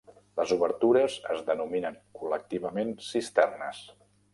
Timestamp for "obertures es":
0.55-1.45